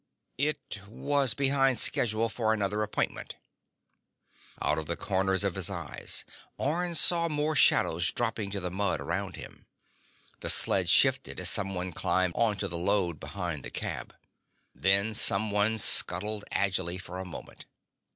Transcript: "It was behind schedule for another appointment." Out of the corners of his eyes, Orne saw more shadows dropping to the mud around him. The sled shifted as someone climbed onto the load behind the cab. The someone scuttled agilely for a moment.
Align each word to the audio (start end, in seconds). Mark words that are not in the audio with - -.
"It 0.39 0.81
was 0.87 1.35
behind 1.35 1.77
schedule 1.77 2.27
for 2.27 2.55
another 2.55 2.81
appointment." 2.81 3.35
Out 4.59 4.79
of 4.79 4.87
the 4.87 4.95
corners 4.97 5.43
of 5.43 5.53
his 5.53 5.69
eyes, 5.69 6.25
Orne 6.57 6.95
saw 6.95 7.29
more 7.29 7.55
shadows 7.55 8.11
dropping 8.11 8.49
to 8.49 8.59
the 8.59 8.71
mud 8.71 8.99
around 8.99 9.35
him. 9.35 9.67
The 10.39 10.49
sled 10.49 10.89
shifted 10.89 11.39
as 11.39 11.51
someone 11.51 11.91
climbed 11.91 12.33
onto 12.35 12.67
the 12.67 12.79
load 12.79 13.19
behind 13.19 13.61
the 13.63 13.69
cab. 13.69 14.15
The 14.73 15.13
someone 15.13 15.77
scuttled 15.77 16.45
agilely 16.51 16.97
for 16.97 17.19
a 17.19 17.23
moment. 17.25 17.67